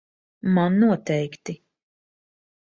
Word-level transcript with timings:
Man 0.53 0.71
noteikti. 0.79 1.53